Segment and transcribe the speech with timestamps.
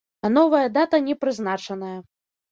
[0.27, 1.99] А новая дата не прызначаная.